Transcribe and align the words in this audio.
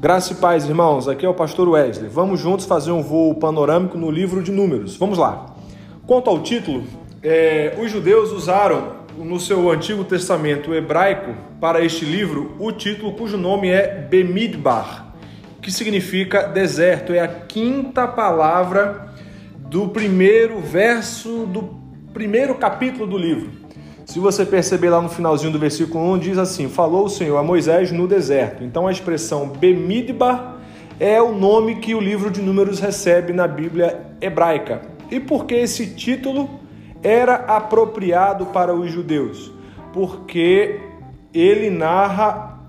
Graça 0.00 0.32
e 0.32 0.36
paz, 0.36 0.64
irmãos. 0.64 1.08
Aqui 1.08 1.26
é 1.26 1.28
o 1.28 1.34
pastor 1.34 1.68
Wesley. 1.68 2.08
Vamos 2.08 2.38
juntos 2.38 2.66
fazer 2.66 2.92
um 2.92 3.02
voo 3.02 3.34
panorâmico 3.34 3.98
no 3.98 4.12
livro 4.12 4.44
de 4.44 4.52
Números. 4.52 4.96
Vamos 4.96 5.18
lá. 5.18 5.56
Quanto 6.06 6.30
ao 6.30 6.40
título, 6.40 6.84
é, 7.20 7.76
os 7.82 7.90
judeus 7.90 8.30
usaram 8.30 8.98
no 9.16 9.40
seu 9.40 9.68
Antigo 9.68 10.04
Testamento 10.04 10.72
hebraico 10.72 11.34
para 11.60 11.84
este 11.84 12.04
livro 12.04 12.54
o 12.60 12.70
título 12.70 13.14
cujo 13.14 13.36
nome 13.36 13.70
é 13.70 13.88
Bemidbar, 13.88 15.14
que 15.60 15.72
significa 15.72 16.44
deserto. 16.44 17.12
É 17.12 17.18
a 17.18 17.26
quinta 17.26 18.06
palavra 18.06 19.12
do 19.58 19.88
primeiro 19.88 20.60
verso 20.60 21.44
do 21.44 21.76
primeiro 22.14 22.54
capítulo 22.54 23.04
do 23.04 23.18
livro. 23.18 23.50
Se 24.08 24.18
você 24.18 24.46
perceber 24.46 24.88
lá 24.88 25.02
no 25.02 25.10
finalzinho 25.10 25.52
do 25.52 25.58
versículo 25.58 26.12
1, 26.14 26.18
diz 26.18 26.38
assim: 26.38 26.66
Falou 26.66 27.04
o 27.04 27.10
Senhor 27.10 27.36
a 27.36 27.42
Moisés 27.42 27.92
no 27.92 28.08
deserto. 28.08 28.64
Então 28.64 28.86
a 28.86 28.90
expressão 28.90 29.46
Bemidbar 29.46 30.56
é 30.98 31.20
o 31.20 31.36
nome 31.36 31.74
que 31.74 31.94
o 31.94 32.00
livro 32.00 32.30
de 32.30 32.40
Números 32.40 32.80
recebe 32.80 33.34
na 33.34 33.46
Bíblia 33.46 34.06
hebraica. 34.18 34.80
E 35.10 35.20
por 35.20 35.44
que 35.44 35.56
esse 35.56 35.88
título 35.88 36.48
era 37.02 37.34
apropriado 37.34 38.46
para 38.46 38.74
os 38.74 38.90
judeus? 38.90 39.52
Porque 39.92 40.80
ele 41.34 41.68
narra 41.68 42.60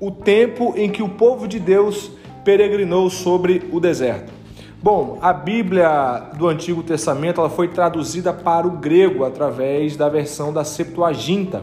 o 0.00 0.10
tempo 0.10 0.74
em 0.76 0.90
que 0.90 1.04
o 1.04 1.08
povo 1.08 1.46
de 1.46 1.60
Deus 1.60 2.10
peregrinou 2.44 3.08
sobre 3.08 3.70
o 3.70 3.78
deserto. 3.78 4.41
Bom, 4.82 5.16
a 5.22 5.32
Bíblia 5.32 6.30
do 6.36 6.48
Antigo 6.48 6.82
Testamento 6.82 7.40
ela 7.40 7.48
foi 7.48 7.68
traduzida 7.68 8.32
para 8.32 8.66
o 8.66 8.72
grego 8.72 9.24
através 9.24 9.96
da 9.96 10.08
versão 10.08 10.52
da 10.52 10.64
Septuaginta, 10.64 11.62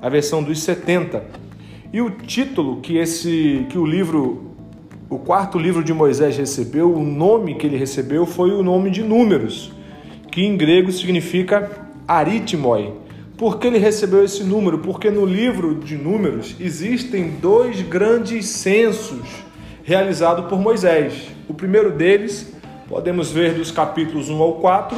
a 0.00 0.08
versão 0.08 0.42
dos 0.42 0.62
70. 0.62 1.22
E 1.92 2.00
o 2.00 2.08
título 2.08 2.80
que 2.80 2.96
esse 2.96 3.66
que 3.68 3.76
o 3.76 3.84
livro 3.84 4.46
o 5.10 5.18
quarto 5.18 5.58
livro 5.58 5.84
de 5.84 5.92
Moisés 5.92 6.38
recebeu, 6.38 6.90
o 6.90 7.04
nome 7.04 7.54
que 7.54 7.66
ele 7.66 7.76
recebeu 7.76 8.24
foi 8.24 8.50
o 8.50 8.62
nome 8.62 8.90
de 8.90 9.02
Números, 9.02 9.70
que 10.32 10.42
em 10.42 10.56
grego 10.56 10.90
significa 10.90 11.70
aritmoi. 12.08 12.94
Por 13.36 13.58
que 13.58 13.66
ele 13.66 13.78
recebeu 13.78 14.24
esse 14.24 14.42
número? 14.42 14.78
Porque 14.78 15.10
no 15.10 15.26
livro 15.26 15.74
de 15.74 15.98
Números 15.98 16.56
existem 16.58 17.28
dois 17.42 17.82
grandes 17.82 18.46
censos 18.46 19.44
realizados 19.84 20.46
por 20.46 20.58
Moisés. 20.58 21.36
O 21.48 21.54
primeiro 21.54 21.90
deles 21.90 22.52
podemos 22.86 23.32
ver 23.32 23.54
dos 23.54 23.70
capítulos 23.70 24.28
1 24.28 24.42
ao 24.42 24.54
4 24.56 24.96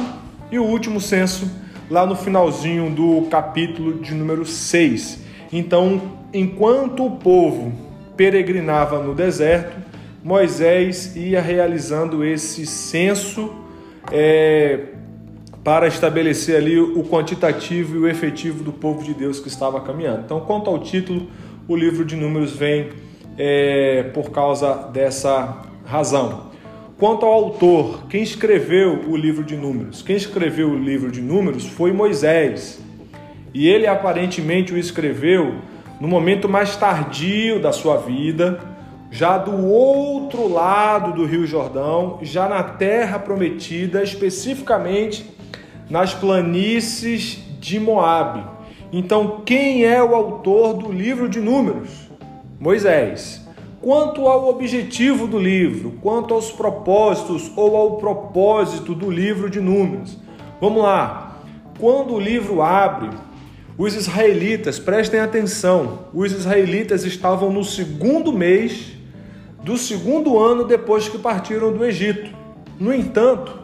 e 0.51 0.59
o 0.59 0.63
último 0.63 0.99
censo 0.99 1.49
lá 1.89 2.05
no 2.05 2.13
finalzinho 2.15 2.89
do 2.89 3.27
capítulo 3.29 3.99
de 3.99 4.13
número 4.13 4.45
6. 4.45 5.23
Então, 5.51 6.01
enquanto 6.33 7.05
o 7.05 7.11
povo 7.11 7.71
peregrinava 8.17 9.01
no 9.01 9.15
deserto, 9.15 9.77
Moisés 10.21 11.15
ia 11.15 11.41
realizando 11.41 12.23
esse 12.23 12.65
censo 12.65 13.53
é, 14.11 14.87
para 15.63 15.87
estabelecer 15.87 16.57
ali 16.57 16.77
o 16.77 17.03
quantitativo 17.03 17.95
e 17.95 17.99
o 17.99 18.07
efetivo 18.09 18.61
do 18.61 18.73
povo 18.73 19.03
de 19.03 19.13
Deus 19.13 19.39
que 19.39 19.47
estava 19.47 19.79
caminhando. 19.79 20.23
Então, 20.25 20.41
quanto 20.41 20.69
ao 20.69 20.79
título, 20.79 21.27
o 21.65 21.77
livro 21.77 22.03
de 22.03 22.17
Números 22.17 22.51
vem 22.51 22.89
é, 23.37 24.03
por 24.13 24.31
causa 24.31 24.89
dessa 24.91 25.70
razão. 25.91 26.51
Quanto 26.97 27.25
ao 27.25 27.33
autor, 27.33 28.07
quem 28.07 28.23
escreveu 28.23 29.01
o 29.09 29.17
livro 29.17 29.43
de 29.43 29.57
Números? 29.57 30.01
Quem 30.01 30.15
escreveu 30.15 30.69
o 30.69 30.77
livro 30.77 31.11
de 31.11 31.21
Números 31.21 31.65
foi 31.65 31.91
Moisés. 31.91 32.81
E 33.53 33.67
ele 33.67 33.85
aparentemente 33.85 34.73
o 34.73 34.77
escreveu 34.77 35.55
no 35.99 36.07
momento 36.07 36.47
mais 36.47 36.77
tardio 36.77 37.59
da 37.59 37.73
sua 37.73 37.97
vida, 37.97 38.59
já 39.11 39.37
do 39.37 39.67
outro 39.67 40.47
lado 40.47 41.11
do 41.11 41.25
Rio 41.25 41.45
Jordão, 41.45 42.19
já 42.21 42.47
na 42.47 42.63
terra 42.63 43.19
prometida, 43.19 44.01
especificamente 44.01 45.25
nas 45.89 46.13
planícies 46.13 47.39
de 47.59 47.79
Moabe. 47.79 48.45
Então, 48.93 49.41
quem 49.45 49.83
é 49.83 50.01
o 50.01 50.15
autor 50.15 50.75
do 50.75 50.91
livro 50.91 51.27
de 51.27 51.41
Números? 51.41 51.89
Moisés. 52.59 53.40
Quanto 53.81 54.27
ao 54.27 54.47
objetivo 54.47 55.25
do 55.25 55.39
livro, 55.39 55.93
quanto 56.01 56.35
aos 56.35 56.51
propósitos 56.51 57.51
ou 57.55 57.75
ao 57.75 57.97
propósito 57.97 58.93
do 58.93 59.09
livro 59.09 59.49
de 59.49 59.59
Números. 59.59 60.17
Vamos 60.59 60.83
lá. 60.83 61.41
Quando 61.79 62.13
o 62.13 62.19
livro 62.19 62.61
abre, 62.61 63.09
os 63.75 63.95
israelitas, 63.95 64.77
prestem 64.77 65.19
atenção, 65.19 66.05
os 66.13 66.31
israelitas 66.31 67.03
estavam 67.05 67.51
no 67.51 67.63
segundo 67.63 68.31
mês 68.31 68.91
do 69.63 69.75
segundo 69.77 70.37
ano 70.37 70.63
depois 70.63 71.09
que 71.09 71.17
partiram 71.17 71.73
do 71.73 71.83
Egito. 71.83 72.29
No 72.79 72.93
entanto, 72.93 73.59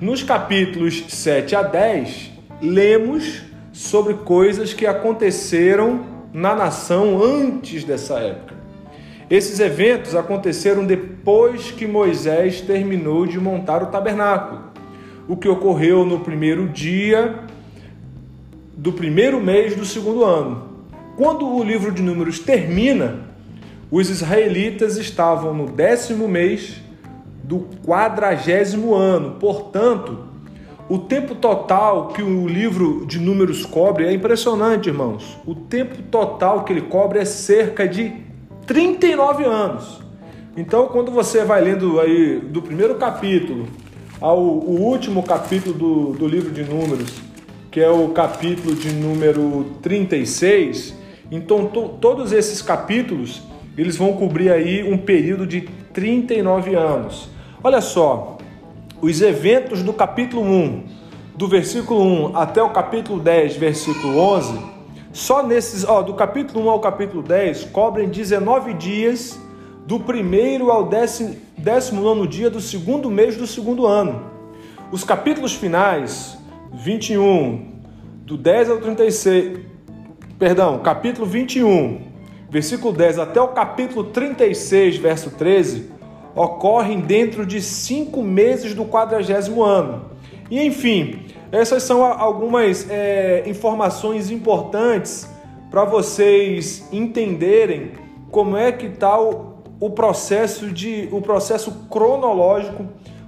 nos 0.00 0.22
capítulos 0.24 1.04
7 1.08 1.54
a 1.54 1.62
10, 1.62 2.32
lemos 2.60 3.42
sobre 3.72 4.14
coisas 4.14 4.72
que 4.72 4.86
aconteceram 4.86 6.04
na 6.32 6.54
nação 6.56 7.22
antes 7.22 7.84
dessa 7.84 8.18
época. 8.18 8.53
Esses 9.30 9.58
eventos 9.58 10.14
aconteceram 10.14 10.84
depois 10.84 11.70
que 11.70 11.86
Moisés 11.86 12.60
terminou 12.60 13.26
de 13.26 13.38
montar 13.40 13.82
o 13.82 13.86
tabernáculo, 13.86 14.64
o 15.26 15.36
que 15.36 15.48
ocorreu 15.48 16.04
no 16.04 16.20
primeiro 16.20 16.68
dia 16.68 17.40
do 18.76 18.92
primeiro 18.92 19.40
mês 19.40 19.74
do 19.74 19.84
segundo 19.84 20.24
ano. 20.24 20.68
Quando 21.16 21.48
o 21.48 21.62
livro 21.62 21.90
de 21.90 22.02
Números 22.02 22.38
termina, 22.38 23.20
os 23.90 24.10
israelitas 24.10 24.98
estavam 24.98 25.54
no 25.54 25.66
décimo 25.66 26.28
mês 26.28 26.82
do 27.42 27.68
quadragésimo 27.86 28.94
ano, 28.94 29.36
portanto, 29.38 30.34
o 30.88 30.98
tempo 30.98 31.34
total 31.34 32.08
que 32.08 32.22
o 32.22 32.46
livro 32.46 33.06
de 33.06 33.18
números 33.18 33.64
cobre 33.64 34.04
é 34.04 34.12
impressionante, 34.12 34.88
irmãos. 34.88 35.38
O 35.46 35.54
tempo 35.54 36.02
total 36.10 36.64
que 36.64 36.74
ele 36.74 36.82
cobre 36.82 37.18
é 37.18 37.24
cerca 37.24 37.88
de 37.88 38.23
39 38.66 39.44
anos. 39.44 40.00
Então, 40.56 40.86
quando 40.86 41.10
você 41.10 41.44
vai 41.44 41.60
lendo 41.60 42.00
aí 42.00 42.38
do 42.38 42.62
primeiro 42.62 42.94
capítulo 42.94 43.66
ao 44.20 44.38
último 44.40 45.22
capítulo 45.22 45.74
do, 45.74 46.12
do 46.12 46.28
livro 46.28 46.50
de 46.50 46.62
números, 46.62 47.12
que 47.70 47.80
é 47.80 47.90
o 47.90 48.08
capítulo 48.10 48.74
de 48.74 48.92
número 48.92 49.66
36, 49.82 50.94
então 51.30 51.66
to, 51.66 51.90
todos 52.00 52.32
esses 52.32 52.62
capítulos 52.62 53.42
eles 53.76 53.96
vão 53.96 54.12
cobrir 54.12 54.50
aí 54.50 54.88
um 54.88 54.96
período 54.96 55.46
de 55.46 55.62
39 55.92 56.74
anos. 56.76 57.28
Olha 57.62 57.80
só, 57.80 58.38
os 59.00 59.20
eventos 59.20 59.82
do 59.82 59.92
capítulo 59.92 60.42
1, 60.42 60.84
do 61.34 61.48
versículo 61.48 62.00
1 62.30 62.36
até 62.36 62.62
o 62.62 62.70
capítulo 62.70 63.18
10, 63.18 63.56
versículo 63.56 64.16
11, 64.16 64.73
só 65.14 65.46
nesses, 65.46 65.84
ó, 65.84 66.02
do 66.02 66.12
capítulo 66.14 66.66
1 66.66 66.70
ao 66.70 66.80
capítulo 66.80 67.22
10, 67.22 67.66
cobrem 67.66 68.08
19 68.08 68.74
dias 68.74 69.38
do 69.86 70.00
primeiro 70.00 70.72
ao 70.72 70.88
décimo, 70.88 71.36
décimo 71.56 72.02
nono 72.02 72.26
dia 72.26 72.50
do 72.50 72.60
segundo 72.60 73.08
mês 73.08 73.36
do 73.36 73.46
segundo 73.46 73.86
ano. 73.86 74.24
Os 74.90 75.04
capítulos 75.04 75.54
finais, 75.54 76.36
21, 76.72 77.74
do 78.24 78.36
10 78.36 78.70
ao 78.70 78.78
36, 78.78 79.60
perdão, 80.36 80.80
capítulo 80.80 81.28
21, 81.28 82.00
versículo 82.50 82.92
10 82.92 83.20
até 83.20 83.40
o 83.40 83.48
capítulo 83.48 84.02
36, 84.06 84.96
verso 84.96 85.30
13, 85.30 85.92
ocorrem 86.34 86.98
dentro 86.98 87.46
de 87.46 87.62
cinco 87.62 88.20
meses 88.20 88.74
do 88.74 88.84
quadragésimo 88.84 89.62
ano. 89.62 90.06
E 90.50 90.60
enfim, 90.60 91.20
essas 91.54 91.84
são 91.84 92.04
algumas 92.04 92.90
é, 92.90 93.44
informações 93.46 94.28
importantes 94.28 95.28
para 95.70 95.84
vocês 95.84 96.88
entenderem 96.92 97.92
como 98.28 98.56
é 98.56 98.72
que 98.72 98.86
está 98.86 99.20
o, 99.20 99.54
o, 99.78 99.90
processo 99.90 100.72
de 100.72 101.08
o 101.12 101.20
processo 101.20 101.70
cronológico 101.88 102.86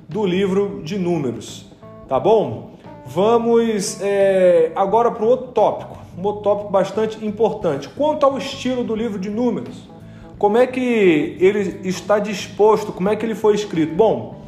do 0.08 0.26
livro 0.26 0.82
de 0.82 0.98
Números, 0.98 1.66
tá 2.08 2.18
bom? 2.18 2.72
Vamos 3.06 4.00
é, 4.02 4.72
agora 4.74 5.12
para 5.12 5.24
um 5.24 5.28
outro 5.28 5.52
tópico, 5.52 5.96
um 6.18 6.24
outro 6.24 6.42
tópico 6.42 6.70
bastante 6.70 7.24
importante. 7.24 7.88
Quanto 7.90 8.26
ao 8.26 8.36
estilo 8.38 8.82
do 8.82 8.96
livro 8.96 9.20
de 9.20 9.30
Números, 9.30 9.88
como 10.36 10.56
é 10.56 10.66
que 10.66 11.36
ele 11.38 11.88
está 11.88 12.18
disposto? 12.18 12.90
Como 12.90 13.08
é 13.08 13.14
que 13.14 13.24
ele 13.24 13.36
foi 13.36 13.54
escrito? 13.54 13.94
Bom, 13.94 14.40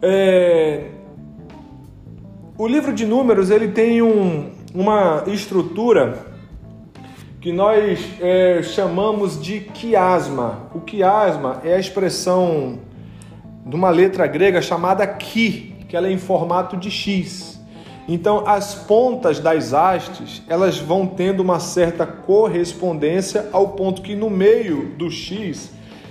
é... 0.00 0.97
o 2.58 2.66
livro 2.66 2.92
de 2.92 3.06
Números 3.06 3.50
ele 3.50 3.68
tem 3.68 4.02
um, 4.02 4.50
uma 4.74 5.22
estrutura 5.28 6.26
que 7.40 7.52
nós 7.52 8.00
é, 8.20 8.60
chamamos 8.64 9.40
de 9.40 9.60
quiasma. 9.60 10.68
O 10.74 10.80
quiasma 10.80 11.60
é 11.62 11.74
a 11.74 11.78
expressão 11.78 12.80
de 13.64 13.76
uma 13.76 13.90
letra 13.90 14.26
grega 14.26 14.60
chamada 14.60 15.06
ki, 15.06 15.76
que 15.88 15.96
ela 15.96 16.08
é 16.08 16.10
em 16.10 16.18
formato 16.18 16.76
de 16.76 16.90
X. 16.90 17.60
Então, 18.08 18.42
as 18.44 18.74
pontas 18.74 19.38
das 19.38 19.72
hastes, 19.72 20.42
elas 20.48 20.78
vão 20.78 21.06
tendo 21.06 21.40
uma 21.40 21.60
certa 21.60 22.04
correspondência 22.04 23.48
ao 23.52 23.68
ponto 23.68 24.02
que 24.02 24.16
no 24.16 24.28
meio 24.28 24.94
do 24.96 25.08
X 25.08 25.70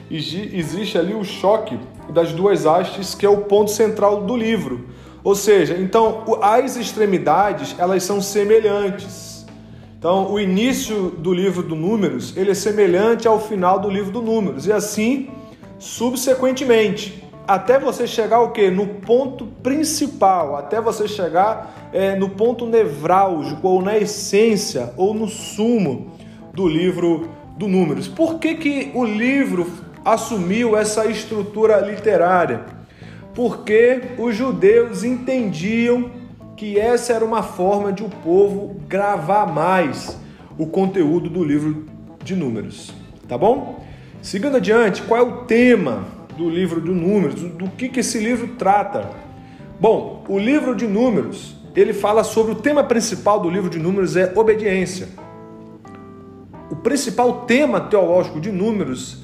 existe 0.09 0.97
ali 0.97 1.13
o 1.13 1.25
choque 1.25 1.77
das 2.09 2.31
duas 2.31 2.65
hastes, 2.65 3.13
que 3.13 3.25
é 3.25 3.29
o 3.29 3.41
ponto 3.41 3.69
central 3.69 4.23
do 4.23 4.37
livro. 4.37 4.95
Ou 5.27 5.35
seja, 5.35 5.75
então 5.77 6.23
as 6.41 6.77
extremidades 6.77 7.75
elas 7.77 8.01
são 8.01 8.21
semelhantes. 8.21 9.45
Então, 9.99 10.31
o 10.31 10.39
início 10.39 11.09
do 11.09 11.33
livro 11.33 11.61
do 11.61 11.75
Números 11.75 12.33
ele 12.37 12.51
é 12.51 12.53
semelhante 12.53 13.27
ao 13.27 13.37
final 13.37 13.77
do 13.77 13.89
livro 13.89 14.09
do 14.09 14.21
Números 14.21 14.67
e 14.67 14.71
assim 14.71 15.27
subsequentemente 15.79 17.21
até 17.45 17.77
você 17.77 18.07
chegar 18.07 18.39
o 18.39 18.51
que 18.51 18.71
no 18.71 18.87
ponto 18.87 19.47
principal, 19.61 20.55
até 20.55 20.79
você 20.79 21.09
chegar 21.09 21.89
é, 21.91 22.15
no 22.15 22.29
ponto 22.29 22.65
nevrálgico 22.65 23.67
ou 23.67 23.81
na 23.81 23.97
essência 23.97 24.93
ou 24.95 25.13
no 25.13 25.27
sumo 25.27 26.09
do 26.53 26.69
livro 26.69 27.27
do 27.57 27.67
Números. 27.67 28.07
Por 28.07 28.39
que, 28.39 28.55
que 28.55 28.91
o 28.93 29.03
livro 29.03 29.69
assumiu 30.05 30.77
essa 30.77 31.05
estrutura 31.05 31.81
literária? 31.81 32.76
Porque 33.37 34.01
os 34.17 34.35
judeus 34.35 35.03
entendiam 35.03 36.09
que 36.55 36.79
essa 36.79 37.13
era 37.13 37.23
uma 37.23 37.43
forma 37.43 37.93
de 37.93 38.03
o 38.03 38.09
povo 38.09 38.81
gravar 38.87 39.45
mais 39.45 40.19
o 40.57 40.65
conteúdo 40.65 41.29
do 41.29 41.43
livro 41.43 41.85
de 42.23 42.35
Números. 42.35 42.91
Tá 43.27 43.37
bom? 43.37 43.85
Seguindo 44.23 44.57
adiante, 44.57 45.03
qual 45.03 45.19
é 45.19 45.23
o 45.23 45.45
tema 45.45 46.03
do 46.35 46.49
livro 46.49 46.81
de 46.81 46.89
Números? 46.89 47.35
Do 47.35 47.69
que, 47.69 47.89
que 47.89 47.99
esse 47.99 48.17
livro 48.17 48.55
trata? 48.57 49.11
Bom, 49.79 50.23
o 50.27 50.39
livro 50.39 50.75
de 50.75 50.87
Números 50.87 51.57
ele 51.75 51.93
fala 51.93 52.23
sobre 52.23 52.53
o 52.53 52.55
tema 52.55 52.83
principal 52.83 53.39
do 53.39 53.51
livro 53.51 53.69
de 53.69 53.77
Números 53.77 54.15
é 54.15 54.33
obediência. 54.35 55.09
O 56.71 56.75
principal 56.75 57.45
tema 57.45 57.79
teológico 57.79 58.41
de 58.41 58.51
Números 58.51 59.19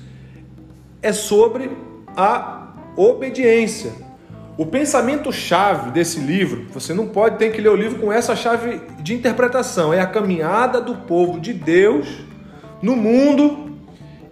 é 1.01 1.11
sobre 1.11 1.71
a 2.15 2.62
obediência. 2.95 3.91
O 4.57 4.65
pensamento-chave 4.65 5.91
desse 5.91 6.19
livro, 6.19 6.67
você 6.71 6.93
não 6.93 7.07
pode 7.07 7.37
ter 7.37 7.51
que 7.51 7.59
ler 7.59 7.69
o 7.69 7.75
livro 7.75 7.99
com 7.99 8.13
essa 8.13 8.35
chave 8.35 8.81
de 9.01 9.15
interpretação, 9.15 9.91
é 9.91 9.99
a 9.99 10.05
caminhada 10.05 10.79
do 10.79 10.95
povo 10.95 11.39
de 11.39 11.53
Deus 11.53 12.07
no 12.81 12.95
mundo 12.95 13.77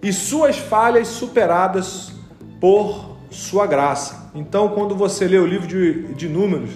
e 0.00 0.12
suas 0.12 0.58
falhas 0.58 1.08
superadas 1.08 2.12
por 2.60 3.16
sua 3.30 3.66
graça. 3.66 4.30
Então, 4.34 4.68
quando 4.68 4.94
você 4.94 5.26
lê 5.26 5.38
o 5.38 5.46
livro 5.46 5.66
de, 5.66 6.14
de 6.14 6.28
Números, 6.28 6.70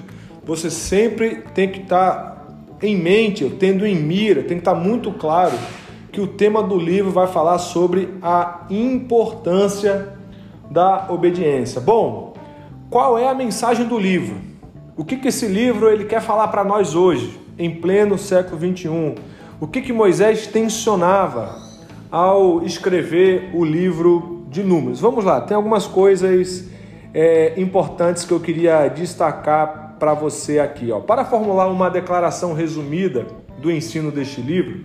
você 0.45 0.71
sempre 0.71 1.43
tem 1.55 1.71
que 1.71 1.83
estar 1.83 2.37
em 2.83 2.97
mente, 2.97 3.49
tendo 3.59 3.87
em 3.87 3.95
mira, 3.95 4.43
tem 4.43 4.57
que 4.57 4.61
estar 4.61 4.75
muito 4.75 5.13
claro 5.13 5.57
que 6.11 6.21
o 6.21 6.27
tema 6.27 6.63
do 6.63 6.79
livro 6.79 7.11
vai 7.11 7.27
falar 7.27 7.59
sobre 7.59 8.09
a 8.23 8.67
importância 8.71 10.16
da 10.71 11.07
obediência. 11.09 11.81
Bom, 11.81 12.35
qual 12.91 13.19
é 13.19 13.29
a 13.29 13.35
mensagem 13.35 13.87
do 13.87 13.99
livro? 13.99 14.37
O 14.97 15.05
que, 15.05 15.17
que 15.17 15.29
esse 15.29 15.47
livro 15.47 15.91
ele 15.91 16.05
quer 16.05 16.21
falar 16.21 16.49
para 16.49 16.65
nós 16.65 16.95
hoje, 16.95 17.39
em 17.59 17.71
pleno 17.71 18.17
século 18.17 18.57
21? 18.57 19.15
O 19.61 19.67
que, 19.67 19.81
que 19.81 19.93
Moisés 19.93 20.47
tensionava 20.47 21.57
ao 22.11 22.63
escrever 22.63 23.51
o 23.55 23.65
livro 23.65 24.47
de 24.51 24.63
Números? 24.63 25.01
Vamos 25.01 25.25
lá, 25.25 25.41
tem 25.41 25.57
algumas 25.57 25.87
coisas 25.87 26.69
é, 27.13 27.55
importantes 27.57 28.25
que 28.25 28.33
eu 28.33 28.41
queria 28.41 28.89
destacar 28.89 29.97
para 29.99 30.15
você 30.15 30.59
aqui. 30.59 30.93
Ó. 30.93 31.01
Para 31.01 31.25
formular 31.25 31.67
uma 31.69 31.89
declaração 31.89 32.53
resumida 32.53 33.27
do 33.59 33.71
ensino 33.71 34.11
deste 34.11 34.41
livro, 34.41 34.85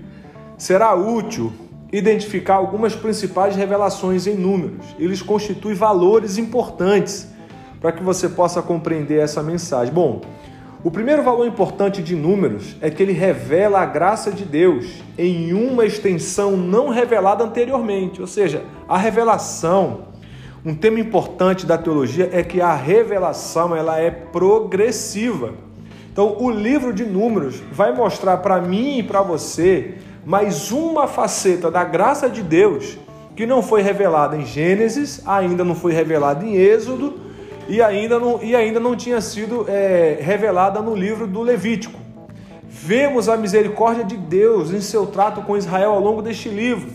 será 0.57 0.94
útil 0.94 1.51
identificar 1.91 2.55
algumas 2.55 2.95
principais 2.95 3.55
revelações 3.55 4.27
em 4.27 4.35
números. 4.35 4.95
Eles 4.97 5.21
constituem 5.21 5.75
valores 5.75 6.38
importantes 6.38 7.27
para 7.79 7.91
que 7.91 8.03
você 8.03 8.29
possa 8.29 8.61
compreender 8.61 9.19
essa 9.19 9.43
mensagem. 9.43 9.93
Bom, 9.93 10.21
o 10.83 10.89
primeiro 10.89 11.21
valor 11.21 11.45
importante 11.45 12.01
de 12.01 12.15
números 12.15 12.75
é 12.81 12.89
que 12.89 13.03
ele 13.03 13.11
revela 13.11 13.81
a 13.81 13.85
graça 13.85 14.31
de 14.31 14.45
Deus 14.45 15.03
em 15.17 15.53
uma 15.53 15.85
extensão 15.85 16.57
não 16.57 16.89
revelada 16.89 17.43
anteriormente, 17.43 18.21
ou 18.21 18.27
seja, 18.27 18.63
a 18.88 18.97
revelação. 18.97 20.11
Um 20.65 20.73
tema 20.73 20.99
importante 20.99 21.65
da 21.65 21.77
teologia 21.77 22.29
é 22.31 22.43
que 22.43 22.61
a 22.61 22.73
revelação 22.73 23.75
ela 23.75 23.99
é 23.99 24.09
progressiva. 24.09 25.53
Então, 26.11 26.38
o 26.39 26.49
livro 26.49 26.93
de 26.93 27.05
Números 27.05 27.61
vai 27.71 27.93
mostrar 27.93 28.38
para 28.38 28.59
mim 28.59 28.99
e 28.99 29.03
para 29.03 29.21
você 29.21 29.95
mais 30.25 30.71
uma 30.71 31.07
faceta 31.07 31.71
da 31.71 31.83
graça 31.83 32.29
de 32.29 32.41
Deus 32.41 32.97
que 33.35 33.45
não 33.45 33.63
foi 33.63 33.81
revelada 33.81 34.38
em 34.38 34.45
Gênesis, 34.45 35.21
ainda 35.25 35.63
não 35.63 35.73
foi 35.73 35.94
revelada 35.94 36.45
em 36.45 36.56
Êxodo 36.56 37.19
e 37.68 37.81
ainda 37.81 38.19
não, 38.19 38.41
e 38.44 38.56
ainda 38.56 38.79
não 38.79 38.95
tinha 38.95 39.19
sido 39.21 39.65
é, 39.68 40.19
revelada 40.21 40.81
no 40.81 40.94
livro 40.94 41.25
do 41.25 41.41
Levítico. 41.41 42.00
Vemos 42.69 43.29
a 43.29 43.38
misericórdia 43.38 44.03
de 44.03 44.18
Deus 44.18 44.71
em 44.71 44.81
seu 44.81 45.06
trato 45.07 45.41
com 45.41 45.57
Israel 45.57 45.91
ao 45.91 46.00
longo 46.00 46.21
deste 46.21 46.50
livro. 46.50 46.89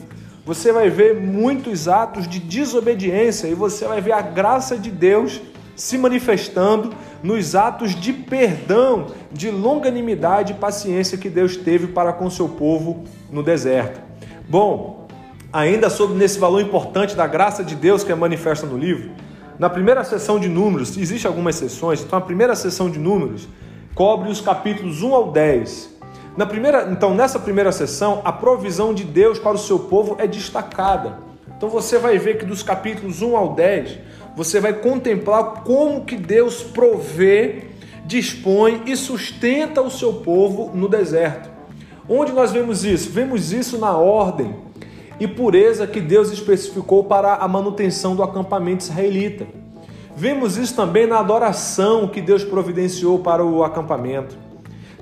Você 0.44 0.72
vai 0.72 0.88
ver 0.88 1.20
muitos 1.20 1.88
atos 1.88 2.28
de 2.28 2.38
desobediência 2.38 3.48
e 3.48 3.54
você 3.54 3.86
vai 3.86 4.00
ver 4.00 4.12
a 4.12 4.22
graça 4.22 4.76
de 4.76 4.90
Deus 4.90 5.40
se 5.74 5.98
manifestando 5.98 6.90
nos 7.22 7.54
atos 7.54 7.94
de 7.94 8.12
perdão, 8.12 9.06
de 9.32 9.50
longanimidade 9.50 10.52
e 10.52 10.56
paciência 10.56 11.18
que 11.18 11.28
Deus 11.28 11.56
teve 11.56 11.88
para 11.88 12.12
com 12.12 12.28
seu 12.30 12.48
povo 12.48 13.04
no 13.30 13.42
deserto. 13.42 14.00
Bom, 14.48 15.06
ainda 15.52 15.90
sobre 15.90 16.16
nesse 16.16 16.38
valor 16.38 16.60
importante 16.60 17.16
da 17.16 17.26
graça 17.26 17.64
de 17.64 17.74
Deus 17.74 18.04
que 18.04 18.12
é 18.12 18.14
manifesta 18.14 18.66
no 18.66 18.76
livro, 18.78 19.10
na 19.58 19.70
primeira 19.70 20.04
sessão 20.04 20.38
de 20.38 20.48
números, 20.48 20.96
existem 20.98 21.28
algumas 21.28 21.56
sessões, 21.56 22.02
então 22.02 22.18
a 22.18 22.22
primeira 22.22 22.54
sessão 22.54 22.90
de 22.90 22.98
números 22.98 23.48
cobre 23.94 24.30
os 24.30 24.40
capítulos 24.40 25.02
1 25.02 25.14
ao 25.14 25.32
10. 25.32 25.96
Na 26.36 26.44
primeira, 26.44 26.86
então 26.90 27.14
nessa 27.14 27.38
primeira 27.38 27.72
sessão, 27.72 28.20
a 28.22 28.30
provisão 28.30 28.92
de 28.92 29.02
Deus 29.02 29.38
para 29.38 29.54
o 29.54 29.58
seu 29.58 29.78
povo 29.78 30.16
é 30.18 30.26
destacada. 30.26 31.18
Então 31.56 31.70
você 31.70 31.98
vai 31.98 32.18
ver 32.18 32.36
que 32.36 32.44
dos 32.44 32.62
capítulos 32.62 33.22
1 33.22 33.34
ao 33.34 33.54
10, 33.54 33.98
você 34.36 34.60
vai 34.60 34.74
contemplar 34.74 35.64
como 35.64 36.04
que 36.04 36.14
Deus 36.14 36.62
provê, 36.62 37.62
dispõe 38.04 38.82
e 38.84 38.94
sustenta 38.94 39.80
o 39.80 39.90
seu 39.90 40.12
povo 40.12 40.70
no 40.74 40.90
deserto. 40.90 41.48
Onde 42.06 42.32
nós 42.32 42.52
vemos 42.52 42.84
isso? 42.84 43.10
Vemos 43.10 43.50
isso 43.50 43.78
na 43.78 43.96
ordem 43.96 44.54
e 45.18 45.26
pureza 45.26 45.86
que 45.86 46.02
Deus 46.02 46.30
especificou 46.30 47.04
para 47.04 47.36
a 47.36 47.48
manutenção 47.48 48.14
do 48.14 48.22
acampamento 48.22 48.84
israelita. 48.84 49.46
Vemos 50.14 50.58
isso 50.58 50.76
também 50.76 51.06
na 51.06 51.18
adoração 51.18 52.06
que 52.06 52.20
Deus 52.20 52.44
providenciou 52.44 53.18
para 53.20 53.42
o 53.42 53.64
acampamento. 53.64 54.36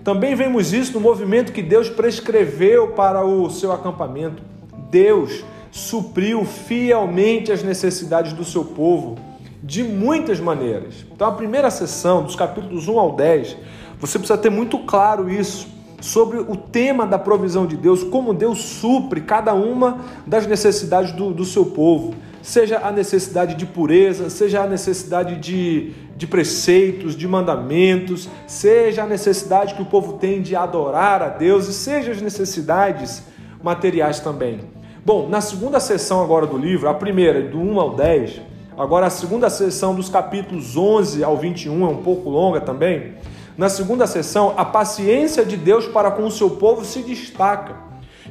Também 0.04 0.36
vemos 0.36 0.72
isso 0.72 0.92
no 0.92 1.00
movimento 1.00 1.52
que 1.52 1.62
Deus 1.62 1.90
prescreveu 1.90 2.88
para 2.92 3.24
o 3.24 3.50
seu 3.50 3.72
acampamento. 3.72 4.42
Deus 4.90 5.44
supriu 5.74 6.44
fielmente 6.44 7.50
as 7.50 7.64
necessidades 7.64 8.32
do 8.32 8.44
seu 8.44 8.64
povo 8.64 9.33
de 9.64 9.82
muitas 9.82 10.38
maneiras. 10.38 11.06
Então, 11.10 11.26
a 11.26 11.32
primeira 11.32 11.70
sessão, 11.70 12.22
dos 12.22 12.36
capítulos 12.36 12.86
1 12.86 12.98
ao 12.98 13.16
10, 13.16 13.56
você 13.98 14.18
precisa 14.18 14.36
ter 14.36 14.50
muito 14.50 14.78
claro 14.80 15.30
isso, 15.30 15.66
sobre 16.02 16.36
o 16.36 16.54
tema 16.54 17.06
da 17.06 17.18
provisão 17.18 17.66
de 17.66 17.78
Deus, 17.78 18.04
como 18.04 18.34
Deus 18.34 18.58
supre 18.58 19.22
cada 19.22 19.54
uma 19.54 20.00
das 20.26 20.46
necessidades 20.46 21.12
do, 21.12 21.32
do 21.32 21.46
seu 21.46 21.64
povo, 21.64 22.14
seja 22.42 22.78
a 22.84 22.92
necessidade 22.92 23.54
de 23.54 23.64
pureza, 23.64 24.28
seja 24.28 24.62
a 24.62 24.66
necessidade 24.66 25.36
de, 25.36 25.94
de 26.14 26.26
preceitos, 26.26 27.16
de 27.16 27.26
mandamentos, 27.26 28.28
seja 28.46 29.04
a 29.04 29.06
necessidade 29.06 29.72
que 29.72 29.80
o 29.80 29.86
povo 29.86 30.18
tem 30.18 30.42
de 30.42 30.54
adorar 30.54 31.22
a 31.22 31.28
Deus, 31.30 31.68
e 31.68 31.72
seja 31.72 32.12
as 32.12 32.20
necessidades 32.20 33.22
materiais 33.62 34.20
também. 34.20 34.60
Bom, 35.06 35.26
na 35.26 35.40
segunda 35.40 35.80
sessão 35.80 36.22
agora 36.22 36.46
do 36.46 36.58
livro, 36.58 36.86
a 36.86 36.92
primeira, 36.92 37.40
do 37.40 37.58
1 37.58 37.80
ao 37.80 37.96
10, 37.96 38.42
agora 38.78 39.06
a 39.06 39.10
segunda 39.10 39.48
sessão 39.50 39.94
dos 39.94 40.08
capítulos 40.08 40.76
11 40.76 41.22
ao 41.22 41.36
21 41.36 41.86
é 41.86 41.88
um 41.88 42.02
pouco 42.02 42.28
longa 42.28 42.60
também. 42.60 43.14
Na 43.56 43.68
segunda 43.68 44.06
sessão, 44.06 44.54
a 44.56 44.64
paciência 44.64 45.44
de 45.44 45.56
Deus 45.56 45.86
para 45.86 46.10
com 46.10 46.24
o 46.24 46.30
seu 46.30 46.50
povo 46.50 46.84
se 46.84 47.02
destaca. 47.02 47.76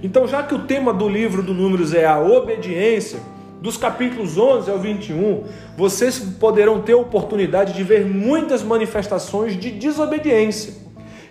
Então, 0.02 0.28
já 0.28 0.44
que 0.44 0.54
o 0.54 0.66
tema 0.66 0.92
do 0.94 1.08
livro 1.08 1.42
do 1.42 1.54
Números 1.54 1.94
é 1.94 2.06
a 2.06 2.20
obediência, 2.20 3.20
dos 3.62 3.78
capítulos 3.78 4.38
11 4.38 4.70
ao 4.70 4.78
21, 4.78 5.44
vocês 5.78 6.20
poderão 6.20 6.82
ter 6.82 6.92
a 6.92 6.98
oportunidade 6.98 7.72
de 7.72 7.82
ver 7.82 8.06
muitas 8.06 8.62
manifestações 8.62 9.58
de 9.58 9.72
desobediência 9.72 10.84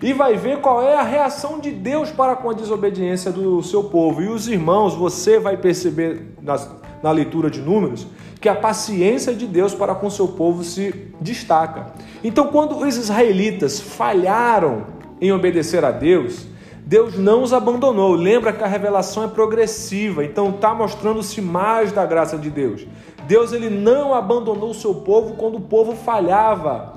e 0.02 0.14
vai 0.14 0.36
ver 0.36 0.60
qual 0.60 0.82
é 0.82 0.96
a 0.96 1.02
reação 1.02 1.60
de 1.60 1.70
Deus 1.70 2.10
para 2.10 2.34
com 2.34 2.48
a 2.48 2.54
desobediência 2.54 3.30
do 3.30 3.62
seu 3.62 3.84
povo. 3.84 4.22
E 4.22 4.28
os 4.28 4.48
irmãos, 4.48 4.94
você 4.94 5.38
vai 5.38 5.58
perceber 5.58 6.34
nas, 6.40 6.68
na 7.02 7.10
leitura 7.10 7.50
de 7.50 7.60
Números 7.60 8.06
que 8.40 8.48
a 8.48 8.54
paciência 8.54 9.32
de 9.34 9.46
Deus 9.46 9.72
para 9.72 9.94
com 9.94 10.10
seu 10.10 10.26
povo 10.26 10.64
se 10.64 11.12
destaca. 11.20 11.92
Então, 12.24 12.48
quando 12.48 12.76
os 12.76 12.96
israelitas 12.96 13.80
falharam 13.80 14.84
em 15.20 15.32
obedecer 15.32 15.84
a 15.84 15.92
Deus, 15.92 16.46
Deus 16.84 17.16
não 17.16 17.44
os 17.44 17.52
abandonou. 17.52 18.14
Lembra 18.14 18.52
que 18.52 18.64
a 18.64 18.66
revelação 18.66 19.22
é 19.22 19.28
progressiva, 19.28 20.24
então 20.24 20.50
está 20.50 20.74
mostrando-se 20.74 21.40
mais 21.40 21.92
da 21.92 22.04
graça 22.04 22.36
de 22.36 22.50
Deus. 22.50 22.84
Deus 23.28 23.52
ele 23.52 23.70
não 23.70 24.12
abandonou 24.12 24.70
o 24.70 24.74
seu 24.74 24.96
povo 24.96 25.36
quando 25.36 25.58
o 25.58 25.60
povo 25.60 25.94
falhava 25.94 26.94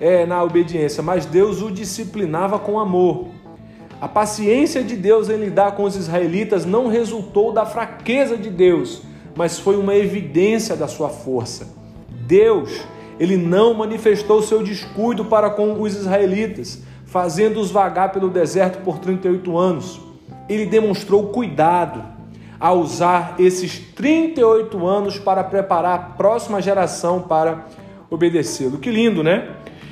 é, 0.00 0.24
na 0.24 0.42
obediência, 0.42 1.02
mas 1.02 1.26
Deus 1.26 1.60
o 1.60 1.70
disciplinava 1.70 2.58
com 2.58 2.80
amor. 2.80 3.28
A 4.00 4.08
paciência 4.08 4.82
de 4.82 4.96
Deus 4.96 5.28
em 5.28 5.36
lidar 5.36 5.72
com 5.72 5.84
os 5.84 5.96
israelitas 5.96 6.64
não 6.64 6.86
resultou 6.86 7.52
da 7.52 7.64
fraqueza 7.66 8.36
de 8.36 8.50
Deus, 8.50 9.02
mas 9.36 9.58
foi 9.58 9.76
uma 9.76 9.94
evidência 9.94 10.74
da 10.74 10.88
sua 10.88 11.10
força. 11.10 11.68
Deus, 12.26 12.80
ele 13.20 13.36
não 13.36 13.74
manifestou 13.74 14.42
seu 14.42 14.62
descuido 14.62 15.26
para 15.26 15.50
com 15.50 15.80
os 15.80 15.94
israelitas, 15.94 16.82
fazendo-os 17.04 17.70
vagar 17.70 18.12
pelo 18.12 18.30
deserto 18.30 18.82
por 18.82 18.98
38 18.98 19.56
anos. 19.56 20.00
Ele 20.48 20.66
demonstrou 20.66 21.28
cuidado 21.28 22.02
a 22.58 22.72
usar 22.72 23.36
esses 23.38 23.78
38 23.78 24.86
anos 24.86 25.18
para 25.18 25.44
preparar 25.44 25.94
a 25.94 25.98
próxima 25.98 26.60
geração 26.62 27.20
para 27.20 27.66
obedecê-lo. 28.10 28.78
Que 28.78 28.90
lindo, 28.90 29.22
né? 29.22 29.50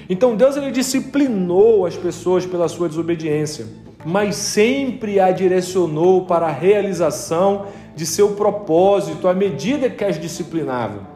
Então 0.08 0.36
Deus 0.36 0.56
ele 0.56 0.70
disciplinou 0.70 1.86
as 1.86 1.96
pessoas 1.96 2.46
pela 2.46 2.68
sua 2.68 2.88
desobediência, 2.88 3.66
mas 4.04 4.36
sempre 4.36 5.18
a 5.18 5.30
direcionou 5.30 6.24
para 6.26 6.46
a 6.46 6.52
realização 6.52 7.66
de 7.94 8.04
seu 8.04 8.30
propósito 8.32 9.28
à 9.28 9.34
medida 9.34 9.88
que 9.88 10.04
as 10.04 10.18
disciplinava. 10.18 11.14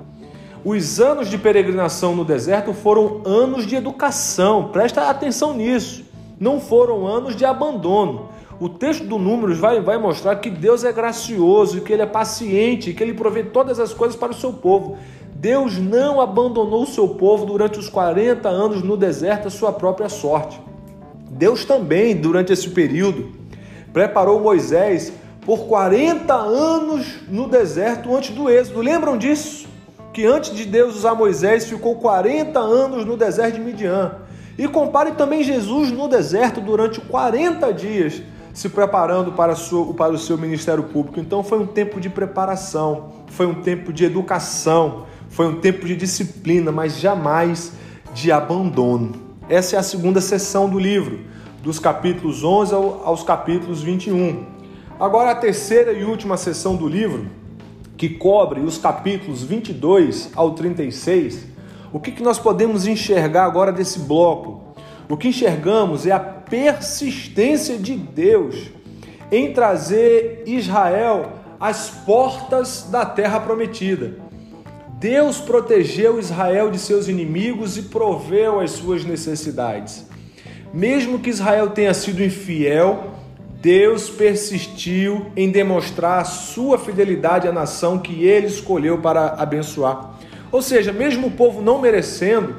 Os 0.65 1.01
anos 1.01 1.29
de 1.29 1.39
peregrinação 1.39 2.15
no 2.15 2.25
deserto 2.25 2.73
foram 2.73 3.23
anos 3.25 3.67
de 3.67 3.77
educação, 3.77 4.69
presta 4.73 5.09
atenção 5.09 5.55
nisso. 5.55 6.05
Não 6.39 6.61
foram 6.61 7.07
anos 7.07 7.35
de 7.37 7.45
abandono. 7.45 8.29
O 8.61 8.69
texto 8.69 9.05
do 9.05 9.19
Números 9.19 9.59
vai, 9.59 9.81
vai 9.81 9.99
mostrar 9.99 10.37
que 10.37 10.51
Deus 10.51 10.83
é 10.83 10.93
gracioso, 10.93 11.81
que 11.81 11.93
Ele 11.93 12.03
é 12.03 12.07
paciente, 12.07 12.93
que 12.93 13.03
Ele 13.03 13.15
provê 13.15 13.45
todas 13.45 13.79
as 13.79 13.95
coisas 13.95 14.17
para 14.17 14.33
o 14.33 14.35
seu 14.35 14.53
povo. 14.53 14.99
Deus 15.33 15.79
não 15.79 16.21
abandonou 16.21 16.83
o 16.83 16.87
seu 16.87 17.09
povo 17.11 17.47
durante 17.47 17.79
os 17.79 17.89
40 17.89 18.49
anos 18.49 18.83
no 18.83 18.97
deserto 18.97 19.47
à 19.47 19.51
sua 19.51 19.73
própria 19.73 20.09
sorte. 20.09 20.61
Deus 21.31 21.65
também, 21.65 22.17
durante 22.17 22.53
esse 22.53 22.69
período, 22.71 23.31
preparou 23.93 24.41
Moisés 24.41 25.13
por 25.49 25.61
40 25.61 26.35
anos 26.35 27.07
no 27.27 27.49
deserto 27.49 28.15
antes 28.15 28.35
do 28.35 28.51
êxodo. 28.51 28.83
Lembram 28.83 29.17
disso? 29.17 29.67
que 30.13 30.27
antes 30.27 30.55
de 30.55 30.65
Deus 30.65 30.97
usar 30.97 31.15
Moisés 31.15 31.67
ficou 31.67 31.95
40 31.95 32.59
anos 32.59 33.05
no 33.05 33.17
deserto 33.17 33.55
de 33.55 33.61
Midian. 33.61 34.17
E 34.59 34.67
compare 34.67 35.13
também 35.13 35.45
Jesus 35.45 35.91
no 35.93 36.09
deserto 36.09 36.61
durante 36.61 37.01
40 37.01 37.73
dias, 37.73 38.21
se 38.53 38.69
preparando 38.69 39.31
para, 39.31 39.55
para 39.97 40.13
o 40.13 40.19
seu 40.19 40.37
ministério 40.37 40.83
público. 40.83 41.21
Então 41.21 41.45
foi 41.45 41.61
um 41.61 41.67
tempo 41.67 42.01
de 42.01 42.11
preparação, 42.11 43.13
foi 43.29 43.47
um 43.47 43.63
tempo 43.63 43.93
de 43.93 44.05
educação, 44.05 45.07
foi 45.29 45.47
um 45.47 45.61
tempo 45.61 45.87
de 45.87 45.95
disciplina, 45.95 46.73
mas 46.73 46.99
jamais 46.99 47.73
de 48.13 48.33
abandono. 48.33 49.13
Essa 49.49 49.77
é 49.77 49.79
a 49.79 49.85
segunda 49.85 50.21
sessão 50.21 50.69
do 50.69 50.81
livro, 50.81 51.21
dos 51.63 51.79
capítulos 51.79 52.43
11 52.43 52.75
aos 52.75 53.23
capítulos 53.23 53.81
21. 53.83 54.58
Agora 55.01 55.31
a 55.31 55.35
terceira 55.37 55.93
e 55.93 56.03
última 56.03 56.37
sessão 56.37 56.75
do 56.75 56.89
livro 56.89 57.31
que 57.97 58.09
cobre 58.09 58.61
os 58.61 58.79
capítulos 58.79 59.45
22 59.45 60.31
ao 60.35 60.55
36, 60.55 61.47
o 61.93 62.01
que, 62.01 62.11
que 62.11 62.23
nós 62.23 62.37
podemos 62.37 62.85
enxergar 62.85 63.45
agora 63.45 63.71
desse 63.71 64.01
bloco? 64.01 64.75
O 65.09 65.17
que 65.17 65.29
enxergamos 65.29 66.05
é 66.05 66.11
a 66.11 66.19
persistência 66.19 67.79
de 67.79 67.95
Deus 67.95 68.73
em 69.31 69.53
trazer 69.53 70.43
Israel 70.47 71.31
às 71.61 71.91
portas 71.91 72.89
da 72.91 73.07
terra 73.07 73.39
prometida. 73.39 74.17
Deus 74.99 75.39
protegeu 75.39 76.19
Israel 76.19 76.73
de 76.73 76.79
seus 76.81 77.07
inimigos 77.07 77.77
e 77.77 77.83
proveu 77.83 78.59
as 78.59 78.73
suas 78.73 79.05
necessidades. 79.05 80.05
Mesmo 80.75 81.21
que 81.21 81.31
Israel 81.31 81.71
tenha 81.71 81.95
sido 81.95 82.23
infiel, 82.23 83.18
Deus 83.61 84.09
persistiu 84.09 85.27
em 85.37 85.51
demonstrar 85.51 86.21
a 86.21 86.25
sua 86.25 86.79
fidelidade 86.79 87.49
à 87.49 87.53
nação 87.53 87.99
que 87.99 88.25
ele 88.25 88.47
escolheu 88.47 88.99
para 88.99 89.35
abençoar. 89.35 90.15
Ou 90.53 90.63
seja, 90.63 90.93
mesmo 90.93 91.27
o 91.27 91.31
povo 91.33 91.61
não 91.61 91.81
merecendo, 91.81 92.55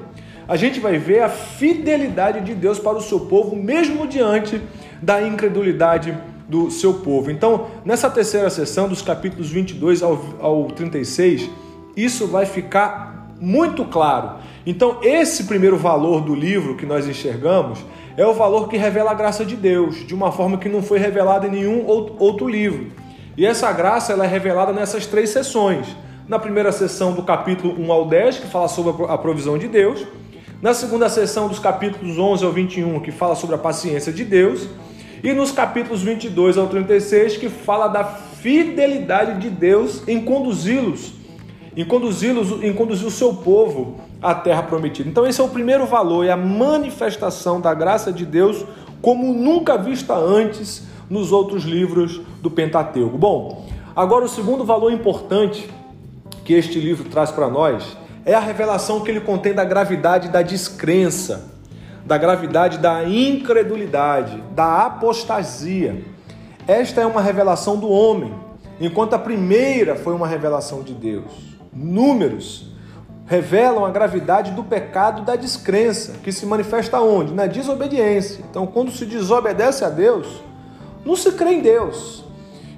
a 0.46 0.58
gente 0.58 0.80
vai 0.80 0.98
ver 0.98 1.22
a 1.22 1.30
fidelidade 1.30 2.42
de 2.42 2.54
Deus 2.54 2.80
para 2.80 2.98
o 2.98 3.02
seu 3.02 3.22
povo, 3.22 3.56
mesmo 3.56 4.08
diante 4.08 4.62
da 5.02 5.22
incredulidade 5.22 6.18
do 6.50 6.70
seu 6.70 6.96
povo. 6.96 7.32
Então, 7.32 7.68
nessa 7.86 8.10
terceira 8.10 8.50
sessão, 8.50 8.90
dos 8.90 9.02
capítulos 9.02 9.50
22 9.50 10.04
ao, 10.04 10.20
ao 10.42 10.66
36, 10.66 11.50
isso 11.96 12.28
vai 12.28 12.46
ficar 12.46 13.30
muito 13.40 13.86
claro. 13.86 14.40
Então, 14.66 14.98
esse 15.02 15.46
primeiro 15.46 15.78
valor 15.78 16.22
do 16.22 16.36
livro 16.36 16.76
que 16.76 16.86
nós 16.86 17.08
enxergamos 17.08 17.80
é 18.20 18.28
o 18.28 18.34
valor 18.34 18.68
que 18.68 18.76
revela 18.76 19.12
a 19.12 19.14
graça 19.14 19.46
de 19.46 19.56
Deus, 19.56 20.06
de 20.06 20.14
uma 20.14 20.30
forma 20.30 20.58
que 20.58 20.68
não 20.68 20.84
foi 20.84 21.00
revelada 21.00 21.48
em 21.48 21.52
nenhum 21.52 21.86
outro 21.88 22.50
livro. 22.50 22.92
E 23.38 23.46
essa 23.46 23.72
graça 23.72 24.12
ela 24.12 24.26
é 24.26 24.28
revelada 24.28 24.74
nessas 24.74 25.06
três 25.06 25.30
sessões. 25.30 25.88
Na 26.28 26.38
primeira 26.38 26.70
sessão 26.74 27.14
do 27.14 27.24
capítulo 27.24 27.82
1 27.82 27.90
ao 27.90 28.06
10, 28.10 28.40
que 28.40 28.48
fala 28.48 28.68
sobre 28.68 29.06
a 29.08 29.18
provisão 29.18 29.58
de 29.58 29.70
Deus. 29.70 30.06
Na 30.62 30.74
segunda 30.74 31.08
sessão 31.08 31.48
dos 31.48 31.60
capítulos 31.60 32.20
11 32.20 32.44
ao 32.44 32.52
21, 32.52 33.00
que 33.00 33.10
fala 33.10 33.36
sobre 33.36 33.56
a 33.56 33.58
paciência 33.58 34.12
de 34.12 34.26
Deus. 34.26 34.68
E 35.24 35.32
nos 35.32 35.54
capítulos 35.54 36.02
22 36.02 36.58
ao 36.58 36.68
36, 36.68 37.38
que 37.38 37.48
fala 37.48 37.88
da 37.88 38.04
fidelidade 38.04 39.40
de 39.40 39.50
Deus 39.50 40.06
em 40.10 40.20
conduzi-los, 40.26 41.14
em 41.74 41.86
conduzi-los, 41.86 42.62
em 42.66 42.74
conduzir 42.74 43.08
o 43.08 43.12
seu 43.12 43.34
povo 43.34 44.09
a 44.22 44.36
terra 44.36 44.64
prometida. 44.64 45.10
Então, 45.10 45.26
esse 45.26 45.40
é 45.40 45.44
o 45.44 45.50
primeiro 45.50 45.86
valor, 45.86 46.26
é 46.26 46.32
a 46.32 46.38
manifestação 46.38 47.62
da 47.62 47.74
graça 47.74 48.12
de 48.12 48.26
Deus 48.26 48.66
como 49.02 49.34
nunca 49.34 49.78
vista 49.78 50.14
antes 50.14 50.84
nos 51.10 51.32
outros 51.32 51.64
livros 51.64 52.22
do 52.42 52.52
Pentateuco. 52.52 53.18
Bom, 53.18 53.66
agora 53.96 54.26
o 54.26 54.30
segundo 54.30 54.66
valor 54.66 54.92
importante 54.92 55.70
que 56.44 56.54
este 56.54 56.80
livro 56.80 57.10
traz 57.10 57.32
para 57.32 57.50
nós 57.50 57.98
é 58.26 58.34
a 58.34 58.40
revelação 58.40 59.02
que 59.02 59.10
ele 59.10 59.22
contém 59.22 59.54
da 59.54 59.64
gravidade 59.64 60.30
da 60.30 60.42
descrença, 60.42 61.50
da 62.06 62.18
gravidade 62.18 62.78
da 62.78 63.04
incredulidade, 63.06 64.44
da 64.52 64.86
apostasia. 64.86 66.04
Esta 66.68 67.02
é 67.02 67.06
uma 67.06 67.22
revelação 67.22 67.78
do 67.78 67.90
homem, 67.90 68.34
enquanto 68.80 69.14
a 69.14 69.20
primeira 69.20 69.96
foi 69.96 70.14
uma 70.14 70.28
revelação 70.28 70.84
de 70.84 70.94
Deus. 70.94 71.32
Números 71.74 72.69
revelam 73.30 73.86
a 73.86 73.92
gravidade 73.92 74.52
do 74.52 74.64
pecado 74.64 75.22
da 75.22 75.36
descrença, 75.36 76.14
que 76.24 76.32
se 76.32 76.48
manifesta 76.48 77.00
onde? 77.00 77.32
Na 77.32 77.46
desobediência. 77.46 78.44
Então, 78.50 78.66
quando 78.66 78.90
se 78.90 79.06
desobedece 79.06 79.86
a 79.86 79.90
Deus, 79.90 80.42
não 81.06 81.16
se 81.16 81.32
crê 81.34 81.52
em 81.52 81.62
Deus. 81.62 82.26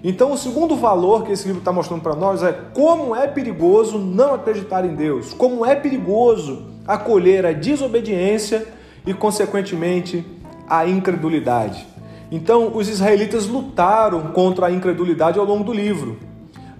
Então, 0.03 0.33
o 0.33 0.37
segundo 0.37 0.75
valor 0.75 1.23
que 1.23 1.31
esse 1.31 1.45
livro 1.45 1.59
está 1.59 1.71
mostrando 1.71 2.01
para 2.01 2.17
nós 2.17 2.43
é 2.43 2.51
como 2.73 3.15
é 3.15 3.27
perigoso 3.27 3.97
não 3.97 4.33
acreditar 4.33 4.83
em 4.83 4.93
Deus, 4.93 5.33
como 5.33 5.65
é 5.65 5.73
perigoso 5.73 6.65
acolher 6.85 7.45
a 7.45 7.53
desobediência 7.53 8.67
e, 9.07 9.13
consequentemente, 9.13 10.25
a 10.67 10.85
incredulidade. 10.85 11.87
Então, 12.29 12.75
os 12.75 12.89
israelitas 12.89 13.47
lutaram 13.47 14.33
contra 14.33 14.67
a 14.67 14.71
incredulidade 14.71 15.39
ao 15.39 15.45
longo 15.45 15.63
do 15.63 15.71
livro. 15.71 16.19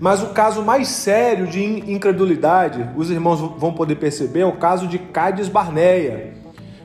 Mas 0.01 0.23
o 0.23 0.29
caso 0.29 0.63
mais 0.63 0.87
sério 0.87 1.45
de 1.45 1.63
incredulidade, 1.63 2.89
os 2.97 3.11
irmãos 3.11 3.39
vão 3.39 3.71
poder 3.71 3.97
perceber, 3.97 4.39
é 4.39 4.45
o 4.47 4.53
caso 4.53 4.87
de 4.87 4.97
Cades 4.97 5.47
Barneia, 5.47 6.33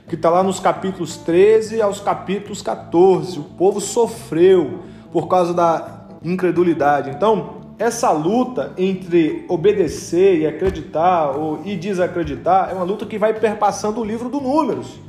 que 0.07 0.13
está 0.13 0.29
lá 0.29 0.43
nos 0.43 0.59
capítulos 0.59 1.17
13 1.17 1.81
aos 1.81 1.99
capítulos 1.99 2.61
14. 2.61 3.39
O 3.39 3.43
povo 3.43 3.81
sofreu 3.81 4.81
por 5.11 5.27
causa 5.27 5.51
da 5.51 6.05
incredulidade. 6.23 7.09
Então, 7.09 7.55
essa 7.79 8.11
luta 8.11 8.73
entre 8.77 9.45
obedecer 9.49 10.37
e 10.37 10.45
acreditar 10.45 11.31
ou, 11.31 11.61
e 11.65 11.75
desacreditar 11.75 12.69
é 12.69 12.75
uma 12.75 12.83
luta 12.83 13.03
que 13.03 13.17
vai 13.17 13.33
perpassando 13.33 13.99
o 13.99 14.05
livro 14.05 14.29
do 14.29 14.39
Números. 14.39 14.99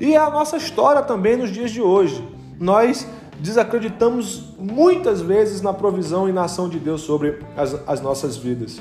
E 0.00 0.14
é 0.14 0.16
a 0.16 0.30
nossa 0.30 0.56
história 0.56 1.02
também 1.02 1.36
nos 1.36 1.52
dias 1.52 1.70
de 1.70 1.82
hoje. 1.82 2.26
Nós 2.58 3.06
desacreditamos 3.40 4.54
muitas 4.58 5.20
vezes 5.20 5.62
na 5.62 5.72
provisão 5.72 6.28
e 6.28 6.32
na 6.32 6.44
ação 6.44 6.68
de 6.68 6.78
Deus 6.78 7.02
sobre 7.02 7.38
as, 7.56 7.74
as 7.86 8.00
nossas 8.00 8.36
vidas. 8.36 8.80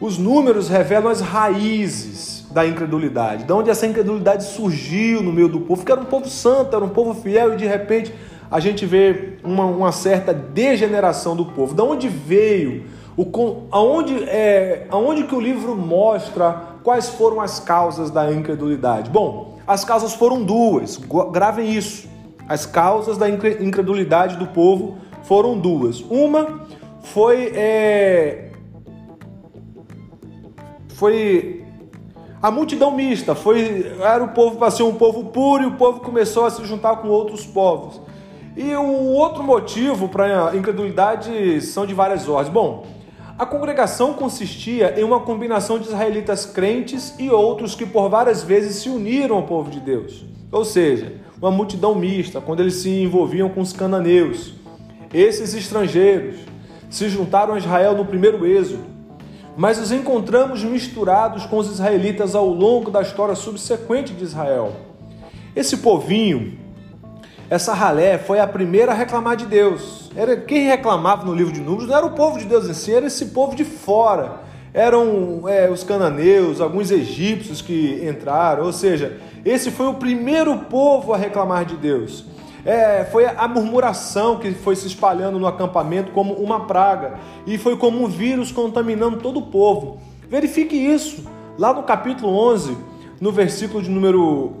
Os 0.00 0.16
números 0.16 0.68
revelam 0.68 1.10
as 1.10 1.20
raízes 1.20 2.46
da 2.50 2.66
incredulidade, 2.66 3.44
de 3.44 3.52
onde 3.52 3.70
essa 3.70 3.86
incredulidade 3.86 4.44
surgiu 4.44 5.22
no 5.22 5.32
meio 5.32 5.48
do 5.48 5.60
povo, 5.60 5.84
que 5.84 5.92
era 5.92 6.00
um 6.00 6.06
povo 6.06 6.28
santo, 6.28 6.74
era 6.74 6.84
um 6.84 6.88
povo 6.88 7.14
fiel, 7.14 7.54
e 7.54 7.56
de 7.56 7.66
repente 7.66 8.12
a 8.50 8.58
gente 8.58 8.84
vê 8.84 9.34
uma, 9.44 9.64
uma 9.64 9.92
certa 9.92 10.34
degeneração 10.34 11.36
do 11.36 11.44
povo. 11.44 11.74
De 11.74 11.82
onde 11.82 12.08
veio? 12.08 12.84
O, 13.16 13.66
aonde, 13.70 14.24
é, 14.24 14.86
aonde 14.90 15.24
que 15.24 15.34
o 15.34 15.40
livro 15.40 15.76
mostra 15.76 16.78
quais 16.82 17.10
foram 17.10 17.40
as 17.40 17.60
causas 17.60 18.10
da 18.10 18.32
incredulidade? 18.32 19.10
Bom, 19.10 19.58
as 19.66 19.84
causas 19.84 20.14
foram 20.14 20.42
duas, 20.42 20.98
gravem 21.30 21.72
isso. 21.72 22.08
As 22.50 22.66
causas 22.66 23.16
da 23.16 23.28
incredulidade 23.30 24.36
do 24.36 24.44
povo 24.44 24.98
foram 25.22 25.56
duas. 25.56 26.00
Uma 26.00 26.66
foi 27.00 27.52
é, 27.54 28.50
foi 30.88 31.64
a 32.42 32.50
multidão 32.50 32.90
mista, 32.90 33.36
foi 33.36 33.96
era 34.00 34.24
o 34.24 34.30
povo 34.30 34.56
para 34.56 34.68
ser 34.72 34.82
um 34.82 34.96
povo 34.96 35.26
puro 35.26 35.62
e 35.62 35.66
o 35.66 35.76
povo 35.76 36.00
começou 36.00 36.44
a 36.44 36.50
se 36.50 36.64
juntar 36.64 36.96
com 36.96 37.06
outros 37.06 37.46
povos. 37.46 38.00
E 38.56 38.74
o 38.74 39.12
outro 39.12 39.44
motivo 39.44 40.08
para 40.08 40.50
a 40.50 40.56
incredulidade 40.56 41.60
são 41.60 41.86
de 41.86 41.94
várias 41.94 42.28
ordens. 42.28 42.52
Bom, 42.52 42.84
a 43.38 43.46
congregação 43.46 44.12
consistia 44.12 44.98
em 45.00 45.04
uma 45.04 45.20
combinação 45.20 45.78
de 45.78 45.86
israelitas 45.86 46.46
crentes 46.46 47.14
e 47.16 47.30
outros 47.30 47.76
que 47.76 47.86
por 47.86 48.08
várias 48.08 48.42
vezes 48.42 48.82
se 48.82 48.88
uniram 48.88 49.36
ao 49.36 49.44
povo 49.44 49.70
de 49.70 49.78
Deus. 49.78 50.24
Ou 50.50 50.64
seja, 50.64 51.29
uma 51.40 51.50
multidão 51.50 51.94
mista, 51.94 52.40
quando 52.40 52.60
eles 52.60 52.74
se 52.74 52.90
envolviam 52.90 53.48
com 53.48 53.60
os 53.60 53.72
cananeus. 53.72 54.52
Esses 55.12 55.54
estrangeiros 55.54 56.36
se 56.90 57.08
juntaram 57.08 57.54
a 57.54 57.58
Israel 57.58 57.96
no 57.96 58.04
primeiro 58.04 58.46
êxodo, 58.46 58.84
mas 59.56 59.78
os 59.78 59.90
encontramos 59.90 60.62
misturados 60.62 61.46
com 61.46 61.56
os 61.56 61.70
israelitas 61.70 62.34
ao 62.34 62.48
longo 62.48 62.90
da 62.90 63.00
história 63.00 63.34
subsequente 63.34 64.12
de 64.12 64.24
Israel. 64.24 64.72
Esse 65.56 65.78
povinho, 65.78 66.58
essa 67.48 67.72
ralé, 67.72 68.18
foi 68.18 68.38
a 68.38 68.46
primeira 68.46 68.92
a 68.92 68.94
reclamar 68.94 69.36
de 69.36 69.46
Deus. 69.46 70.10
Era 70.14 70.36
quem 70.36 70.66
reclamava 70.66 71.24
no 71.24 71.34
livro 71.34 71.52
de 71.52 71.60
Números 71.60 71.88
não 71.88 71.96
era 71.96 72.06
o 72.06 72.12
povo 72.12 72.38
de 72.38 72.44
Deus 72.44 72.68
em 72.68 72.74
si, 72.74 72.92
era 72.92 73.06
esse 73.06 73.26
povo 73.26 73.56
de 73.56 73.64
fora. 73.64 74.40
Eram 74.72 75.48
é, 75.48 75.68
os 75.68 75.82
cananeus, 75.82 76.60
alguns 76.60 76.92
egípcios 76.92 77.60
que 77.60 78.06
entraram, 78.08 78.64
ou 78.64 78.72
seja, 78.72 79.18
esse 79.44 79.70
foi 79.70 79.86
o 79.86 79.94
primeiro 79.94 80.56
povo 80.58 81.12
a 81.12 81.16
reclamar 81.16 81.64
de 81.64 81.76
Deus. 81.76 82.24
É, 82.64 83.04
foi 83.04 83.24
a 83.24 83.48
murmuração 83.48 84.38
que 84.38 84.52
foi 84.52 84.76
se 84.76 84.86
espalhando 84.86 85.38
no 85.38 85.46
acampamento 85.46 86.12
como 86.12 86.34
uma 86.34 86.66
praga 86.66 87.18
e 87.46 87.56
foi 87.56 87.76
como 87.76 88.04
um 88.04 88.06
vírus 88.06 88.52
contaminando 88.52 89.16
todo 89.16 89.38
o 89.38 89.46
povo. 89.46 89.98
Verifique 90.28 90.76
isso 90.76 91.24
lá 91.58 91.72
no 91.72 91.82
capítulo 91.82 92.32
11, 92.32 92.76
no 93.20 93.32
versículo 93.32 93.82
de 93.82 93.90
número 93.90 94.58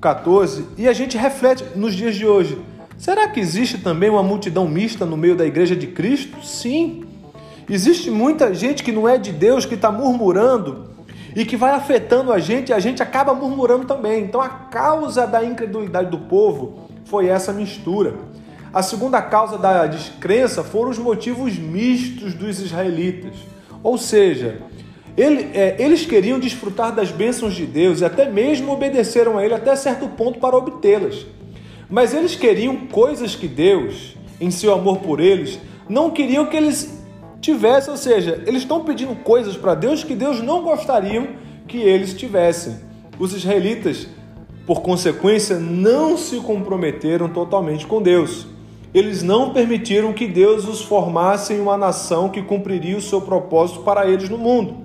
14, 0.00 0.66
e 0.78 0.88
a 0.88 0.92
gente 0.92 1.16
reflete 1.18 1.64
nos 1.76 1.94
dias 1.94 2.16
de 2.16 2.26
hoje. 2.26 2.58
Será 2.96 3.28
que 3.28 3.40
existe 3.40 3.78
também 3.78 4.08
uma 4.08 4.22
multidão 4.22 4.66
mista 4.66 5.04
no 5.04 5.16
meio 5.16 5.36
da 5.36 5.44
igreja 5.44 5.76
de 5.76 5.88
Cristo? 5.88 6.44
Sim. 6.44 7.04
Existe 7.68 8.10
muita 8.10 8.54
gente 8.54 8.82
que 8.82 8.92
não 8.92 9.08
é 9.08 9.18
de 9.18 9.32
Deus 9.32 9.66
que 9.66 9.74
está 9.74 9.90
murmurando 9.90 10.93
e 11.34 11.44
que 11.44 11.56
vai 11.56 11.72
afetando 11.72 12.32
a 12.32 12.38
gente 12.38 12.70
e 12.70 12.72
a 12.72 12.78
gente 12.78 13.02
acaba 13.02 13.34
murmurando 13.34 13.86
também. 13.86 14.24
Então 14.24 14.40
a 14.40 14.48
causa 14.48 15.26
da 15.26 15.44
incredulidade 15.44 16.10
do 16.10 16.18
povo 16.18 16.88
foi 17.04 17.28
essa 17.28 17.52
mistura. 17.52 18.14
A 18.72 18.82
segunda 18.82 19.20
causa 19.22 19.56
da 19.58 19.86
descrença 19.86 20.64
foram 20.64 20.90
os 20.90 20.98
motivos 20.98 21.56
mistos 21.58 22.34
dos 22.34 22.60
israelitas. 22.60 23.34
Ou 23.82 23.98
seja, 23.98 24.62
ele, 25.16 25.50
é, 25.54 25.76
eles 25.78 26.04
queriam 26.04 26.40
desfrutar 26.40 26.92
das 26.92 27.10
bênçãos 27.10 27.54
de 27.54 27.66
Deus 27.66 28.00
e 28.00 28.04
até 28.04 28.28
mesmo 28.28 28.72
obedeceram 28.72 29.38
a 29.38 29.44
Ele 29.44 29.54
até 29.54 29.76
certo 29.76 30.08
ponto 30.08 30.40
para 30.40 30.56
obtê-las. 30.56 31.24
Mas 31.88 32.12
eles 32.12 32.34
queriam 32.34 32.86
coisas 32.86 33.36
que 33.36 33.46
Deus, 33.46 34.16
em 34.40 34.50
seu 34.50 34.72
amor 34.72 34.98
por 34.98 35.20
eles, 35.20 35.60
não 35.88 36.10
queriam 36.10 36.46
que 36.46 36.56
eles 36.56 37.03
tivessem. 37.44 37.90
Ou 37.90 37.96
seja, 37.96 38.42
eles 38.46 38.62
estão 38.62 38.84
pedindo 38.84 39.14
coisas 39.16 39.56
para 39.56 39.74
Deus 39.74 40.02
que 40.02 40.14
Deus 40.14 40.40
não 40.40 40.62
gostariam 40.62 41.28
que 41.68 41.78
eles 41.78 42.14
tivessem. 42.14 42.76
Os 43.18 43.32
israelitas 43.32 44.08
por 44.66 44.80
consequência, 44.80 45.58
não 45.58 46.16
se 46.16 46.36
comprometeram 46.40 47.28
totalmente 47.28 47.86
com 47.86 48.00
Deus. 48.00 48.46
Eles 48.94 49.22
não 49.22 49.52
permitiram 49.52 50.12
que 50.12 50.26
Deus 50.26 50.66
os 50.66 50.80
formasse 50.80 51.52
em 51.52 51.60
uma 51.60 51.76
nação 51.76 52.28
que 52.28 52.42
cumpriria 52.42 52.96
o 52.96 53.02
seu 53.02 53.20
propósito 53.20 53.80
para 53.80 54.06
eles 54.06 54.28
no 54.28 54.38
mundo. 54.38 54.76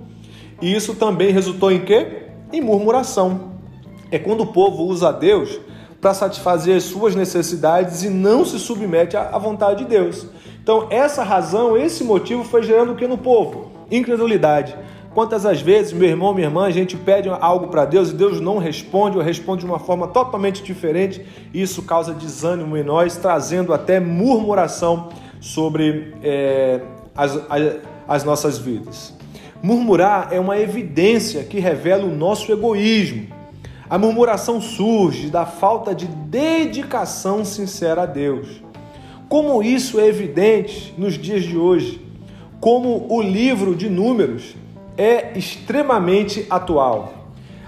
E 0.60 0.74
isso 0.74 0.94
também 0.94 1.32
resultou 1.32 1.72
em 1.72 1.80
quê? 1.80 2.24
Em 2.52 2.60
murmuração. 2.60 3.52
É 4.10 4.18
quando 4.18 4.42
o 4.42 4.48
povo 4.48 4.82
usa 4.82 5.12
Deus 5.12 5.58
para 6.00 6.12
satisfazer 6.12 6.76
as 6.76 6.84
suas 6.84 7.14
necessidades 7.14 8.02
e 8.02 8.10
não 8.10 8.44
se 8.44 8.58
submete 8.58 9.16
à 9.16 9.38
vontade 9.38 9.84
de 9.84 9.90
Deus. 9.90 10.26
Então, 10.62 10.86
essa 10.90 11.22
razão, 11.22 11.76
esse 11.76 12.04
motivo 12.04 12.44
foi 12.44 12.62
gerando 12.62 12.92
o 12.92 12.96
que 12.96 13.06
no 13.06 13.18
povo? 13.18 13.70
Incredulidade. 13.90 14.76
Quantas 15.14 15.44
as 15.44 15.60
vezes, 15.60 15.92
meu 15.92 16.08
irmão, 16.08 16.32
minha 16.32 16.46
irmã, 16.46 16.66
a 16.66 16.70
gente 16.70 16.96
pede 16.96 17.28
algo 17.28 17.66
para 17.66 17.84
Deus 17.84 18.10
e 18.10 18.14
Deus 18.14 18.40
não 18.40 18.58
responde 18.58 19.18
ou 19.18 19.24
responde 19.24 19.64
de 19.64 19.66
uma 19.66 19.80
forma 19.80 20.06
totalmente 20.06 20.62
diferente, 20.62 21.26
isso 21.52 21.82
causa 21.82 22.14
desânimo 22.14 22.76
em 22.76 22.84
nós, 22.84 23.16
trazendo 23.16 23.74
até 23.74 23.98
murmuração 23.98 25.08
sobre 25.40 26.14
é, 26.22 26.80
as, 27.14 27.36
as, 27.48 27.76
as 28.06 28.24
nossas 28.24 28.58
vidas. 28.58 29.12
Murmurar 29.60 30.28
é 30.30 30.38
uma 30.38 30.58
evidência 30.58 31.42
que 31.42 31.58
revela 31.58 32.04
o 32.04 32.14
nosso 32.14 32.52
egoísmo. 32.52 33.26
A 33.88 33.98
murmuração 33.98 34.60
surge 34.60 35.28
da 35.28 35.44
falta 35.44 35.92
de 35.92 36.06
dedicação 36.06 37.44
sincera 37.44 38.02
a 38.02 38.06
Deus. 38.06 38.62
Como 39.30 39.62
isso 39.62 40.00
é 40.00 40.08
evidente 40.08 40.92
nos 40.98 41.14
dias 41.14 41.44
de 41.44 41.56
hoje, 41.56 42.04
como 42.60 43.06
o 43.08 43.22
livro 43.22 43.76
de 43.76 43.88
Números 43.88 44.56
é 44.98 45.38
extremamente 45.38 46.44
atual. 46.50 47.12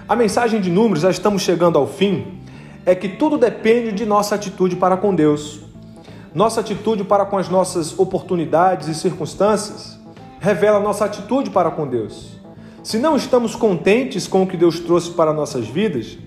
A 0.05 0.13
mensagem 0.13 0.59
de 0.59 0.69
números, 0.69 1.03
já 1.03 1.09
estamos 1.09 1.41
chegando 1.41 1.79
ao 1.79 1.87
fim, 1.87 2.37
é 2.85 2.93
que 2.93 3.07
tudo 3.07 3.37
depende 3.37 3.93
de 3.93 4.05
nossa 4.05 4.35
atitude 4.35 4.75
para 4.75 4.97
com 4.97 5.15
Deus. 5.15 5.61
Nossa 6.35 6.59
atitude 6.59 7.05
para 7.05 7.25
com 7.25 7.37
as 7.37 7.47
nossas 7.47 7.97
oportunidades 7.97 8.89
e 8.89 8.93
circunstâncias 8.93 9.97
revela 10.41 10.81
nossa 10.81 11.05
atitude 11.05 11.49
para 11.49 11.71
com 11.71 11.87
Deus. 11.87 12.31
Se 12.83 12.99
não 12.99 13.15
estamos 13.15 13.55
contentes 13.55 14.27
com 14.27 14.43
o 14.43 14.47
que 14.47 14.57
Deus 14.57 14.81
trouxe 14.81 15.11
para 15.11 15.31
nossas 15.31 15.65
vidas, 15.65 16.17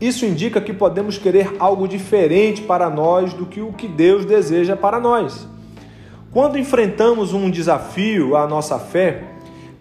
isso 0.00 0.26
indica 0.26 0.60
que 0.60 0.72
podemos 0.72 1.18
querer 1.18 1.56
algo 1.58 1.88
diferente 1.88 2.62
para 2.62 2.90
nós 2.90 3.32
do 3.32 3.46
que 3.46 3.60
o 3.60 3.72
que 3.72 3.88
Deus 3.88 4.24
deseja 4.24 4.76
para 4.76 5.00
nós. 5.00 5.48
Quando 6.30 6.58
enfrentamos 6.58 7.32
um 7.32 7.50
desafio 7.50 8.36
à 8.36 8.46
nossa 8.46 8.78
fé, 8.78 9.36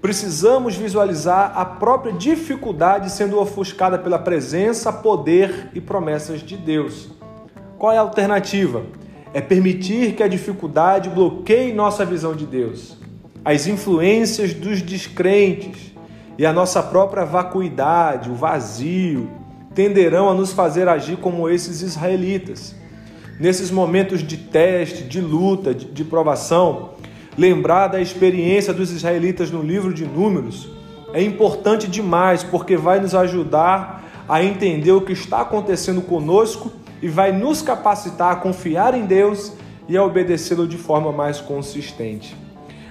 Precisamos 0.06 0.75
visualizar 0.75 1.54
a 1.56 1.65
própria 1.65 2.13
dificuldade 2.13 3.10
sendo 3.10 3.39
ofuscada 3.39 3.97
pela 3.97 4.19
presença, 4.19 4.93
poder 4.93 5.71
e 5.73 5.82
promessas 5.82 6.41
de 6.41 6.56
Deus. 6.56 7.10
Qual 7.75 7.91
é 7.91 7.97
a 7.97 8.01
alternativa? 8.01 8.84
É 9.34 9.41
permitir 9.41 10.13
que 10.13 10.21
a 10.21 10.28
dificuldade 10.28 11.10
bloqueie 11.10 11.73
nossa 11.73 12.06
visão 12.06 12.36
de 12.36 12.45
Deus. 12.45 12.95
As 13.43 13.65
influências 13.65 14.54
dos 14.54 14.80
descrentes 14.80 15.91
e 16.38 16.45
a 16.45 16.54
nossa 16.54 16.84
própria 16.84 17.25
vacuidade, 17.25 18.30
o 18.30 18.36
vazio, 18.36 19.28
tenderão 19.75 20.29
a 20.29 20.33
nos 20.33 20.53
fazer 20.53 20.88
agir 20.88 21.17
como 21.17 21.49
esses 21.49 21.81
israelitas. 21.81 22.73
Nesses 23.39 23.69
momentos 23.69 24.23
de 24.23 24.38
teste, 24.38 25.03
de 25.03 25.19
luta, 25.19 25.73
de, 25.73 25.85
de 25.85 26.03
provação, 26.03 26.95
Lembrar 27.38 27.88
da 27.88 27.99
experiência 27.99 28.73
dos 28.73 28.91
israelitas 28.91 29.51
no 29.51 29.61
livro 29.61 29.93
de 29.93 30.05
Números 30.05 30.69
é 31.13 31.21
importante 31.21 31.85
demais 31.85 32.43
porque 32.43 32.77
vai 32.77 32.99
nos 32.99 33.13
ajudar 33.13 34.03
a 34.27 34.41
entender 34.41 34.93
o 34.93 35.01
que 35.01 35.11
está 35.11 35.41
acontecendo 35.41 36.01
conosco 36.01 36.71
e 37.01 37.09
vai 37.09 37.33
nos 37.33 37.61
capacitar 37.61 38.31
a 38.31 38.35
confiar 38.38 38.93
em 38.93 39.05
Deus 39.05 39.51
e 39.88 39.97
a 39.97 40.03
obedecê-lo 40.03 40.65
de 40.65 40.77
forma 40.77 41.11
mais 41.11 41.41
consistente. 41.41 42.35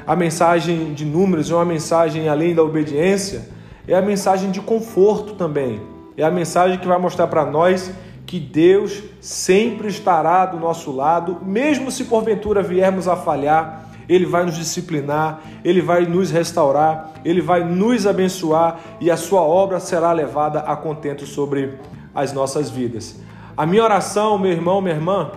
A 0.07 0.15
mensagem 0.15 0.93
de 0.93 1.07
Números 1.07 1.51
é 1.51 1.55
uma 1.55 1.65
mensagem 1.65 2.29
além 2.29 2.55
da 2.55 2.63
obediência, 2.63 3.49
é 3.89 3.95
a 3.95 4.03
mensagem 4.03 4.51
de 4.51 4.61
conforto 4.61 5.35
também. 5.35 5.81
É 6.17 6.25
a 6.25 6.31
mensagem 6.31 6.79
que 6.79 6.87
vai 6.87 6.99
mostrar 6.99 7.27
para 7.27 7.45
nós 7.45 7.93
que 8.27 8.39
Deus 8.39 9.03
sempre 9.21 9.89
estará 9.89 10.47
do 10.47 10.59
nosso 10.59 10.91
lado, 10.91 11.39
mesmo 11.43 11.91
se 11.91 12.05
porventura 12.05 12.63
viermos 12.63 13.07
a 13.07 13.17
falhar, 13.17 13.85
ele 14.09 14.27
vai 14.27 14.45
nos 14.45 14.57
disciplinar, 14.57 15.41
Ele 15.65 15.81
vai 15.81 16.05
nos 16.05 16.31
restaurar, 16.31 17.13
Ele 17.25 17.41
vai 17.41 17.65
nos 17.65 18.07
abençoar 18.07 18.79
e 19.01 19.11
a 19.11 19.17
Sua 19.17 19.41
obra 19.41 19.81
será 19.81 20.13
levada 20.13 20.61
a 20.61 20.77
contento 20.77 21.27
sobre 21.27 21.79
as 22.15 22.33
nossas 22.33 22.71
vidas. 22.71 23.21
A 23.57 23.65
minha 23.65 23.83
oração, 23.83 24.39
meu 24.39 24.51
irmão, 24.51 24.81
minha 24.81 24.95
irmã, 24.95 25.31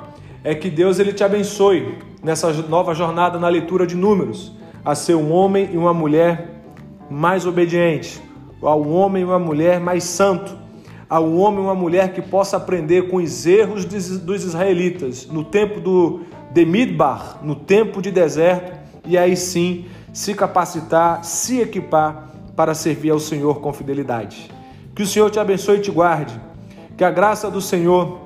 é 0.43 0.53
que 0.55 0.69
Deus 0.69 0.99
ele 0.99 1.13
te 1.13 1.23
abençoe 1.23 1.97
nessa 2.23 2.51
nova 2.63 2.93
jornada 2.93 3.39
na 3.39 3.47
leitura 3.47 3.85
de 3.85 3.95
números, 3.95 4.53
a 4.83 4.95
ser 4.95 5.15
um 5.15 5.31
homem 5.31 5.69
e 5.71 5.77
uma 5.77 5.93
mulher 5.93 6.61
mais 7.09 7.45
obediente, 7.45 8.21
a 8.61 8.75
um 8.75 8.93
homem 8.93 9.21
e 9.21 9.25
uma 9.25 9.39
mulher 9.39 9.79
mais 9.79 10.03
santo, 10.03 10.56
a 11.09 11.19
um 11.19 11.39
homem 11.39 11.59
e 11.59 11.63
uma 11.63 11.75
mulher 11.75 12.13
que 12.13 12.21
possa 12.21 12.57
aprender 12.57 13.09
com 13.09 13.17
os 13.17 13.45
erros 13.45 13.85
dos 13.85 14.43
israelitas 14.43 15.25
no 15.27 15.43
tempo 15.43 15.79
do 15.79 16.21
de 16.51 16.65
Midbar, 16.65 17.39
no 17.43 17.55
tempo 17.55 18.01
de 18.01 18.09
deserto, 18.09 18.77
e 19.05 19.17
aí 19.17 19.35
sim 19.35 19.85
se 20.11 20.33
capacitar, 20.33 21.23
se 21.23 21.59
equipar 21.59 22.29
para 22.55 22.73
servir 22.73 23.11
ao 23.11 23.19
Senhor 23.19 23.59
com 23.61 23.71
fidelidade. 23.71 24.49
Que 24.95 25.03
o 25.03 25.05
Senhor 25.05 25.29
te 25.29 25.39
abençoe 25.39 25.77
e 25.77 25.81
te 25.81 25.91
guarde. 25.91 26.39
Que 26.97 27.03
a 27.03 27.11
graça 27.11 27.51
do 27.51 27.61
Senhor 27.61 28.21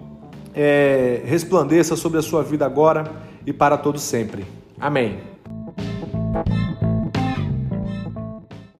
é, 0.55 1.21
resplandeça 1.25 1.97
sobre 1.97 2.19
a 2.19 2.21
sua 2.21 2.41
vida 2.43 2.65
agora 2.65 3.03
e 3.45 3.51
para 3.51 3.77
todo 3.77 3.99
sempre. 3.99 4.45
Amém. 4.79 5.19